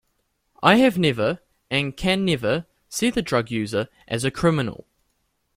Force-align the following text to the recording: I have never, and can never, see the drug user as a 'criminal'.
I 0.63 0.77
have 0.77 0.97
never, 0.97 1.41
and 1.69 1.95
can 1.95 2.25
never, 2.25 2.65
see 2.89 3.11
the 3.11 3.21
drug 3.21 3.51
user 3.51 3.87
as 4.07 4.23
a 4.25 4.31
'criminal'. 4.31 4.87